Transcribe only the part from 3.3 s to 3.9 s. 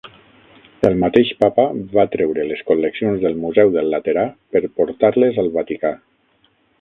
Museu